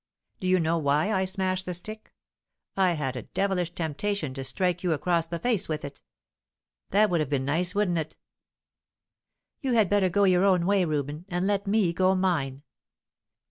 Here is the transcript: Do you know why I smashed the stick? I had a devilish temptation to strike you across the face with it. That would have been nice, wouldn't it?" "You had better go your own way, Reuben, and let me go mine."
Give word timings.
Do 0.39 0.47
you 0.47 0.59
know 0.59 0.79
why 0.79 1.13
I 1.13 1.25
smashed 1.25 1.67
the 1.67 1.75
stick? 1.75 2.11
I 2.75 2.93
had 2.93 3.15
a 3.15 3.21
devilish 3.21 3.75
temptation 3.75 4.33
to 4.33 4.43
strike 4.43 4.83
you 4.83 4.93
across 4.93 5.27
the 5.27 5.37
face 5.37 5.69
with 5.69 5.85
it. 5.85 6.01
That 6.89 7.11
would 7.11 7.19
have 7.19 7.29
been 7.29 7.45
nice, 7.45 7.75
wouldn't 7.75 7.99
it?" 7.99 8.17
"You 9.61 9.73
had 9.73 9.91
better 9.91 10.09
go 10.09 10.23
your 10.23 10.43
own 10.43 10.65
way, 10.65 10.85
Reuben, 10.85 11.25
and 11.29 11.45
let 11.45 11.67
me 11.67 11.93
go 11.93 12.15
mine." 12.15 12.63